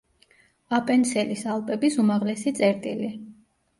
აპენცელის 0.77 1.45
ალპების 1.57 1.99
უმაღლესი 2.05 2.55
წერტილი. 2.61 3.13